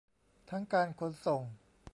[0.49, 1.41] ทั้งการขนส่ง